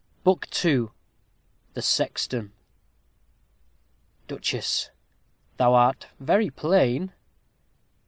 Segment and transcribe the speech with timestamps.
[0.23, 0.87] BOOK II
[1.75, 2.53] THE SEXTON
[4.27, 4.89] Duchess.
[5.57, 7.13] Thou art very plain.